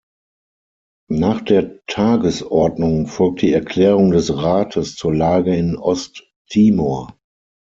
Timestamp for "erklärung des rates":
3.53-4.95